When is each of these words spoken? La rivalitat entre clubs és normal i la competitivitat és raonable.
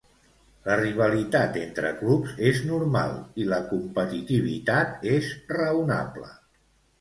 La 0.67 0.75
rivalitat 0.77 1.59
entre 1.63 1.91
clubs 1.99 2.33
és 2.51 2.61
normal 2.69 3.13
i 3.43 3.45
la 3.51 3.61
competitivitat 3.75 5.07
és 5.13 5.31
raonable. 5.59 6.33